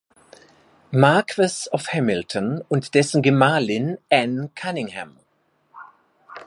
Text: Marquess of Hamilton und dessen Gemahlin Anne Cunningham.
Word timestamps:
Marquess 0.91 1.67
of 1.71 1.85
Hamilton 1.93 2.63
und 2.69 2.95
dessen 2.95 3.21
Gemahlin 3.21 3.99
Anne 4.11 4.49
Cunningham. 4.59 5.15